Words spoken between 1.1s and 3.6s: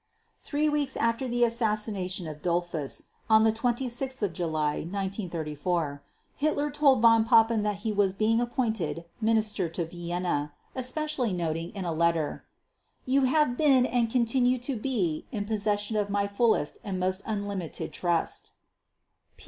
the assassination of Dollfuss, on